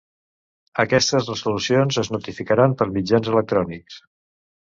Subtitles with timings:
[0.83, 4.01] Aquestes resolucions es notificaran per mitjans electrònics.